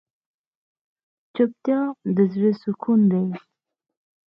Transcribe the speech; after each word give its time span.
چوپتیا، 1.33 1.79
د 2.15 2.17
زړه 2.31 2.51
سکون 2.61 2.99
دی. 3.11 3.27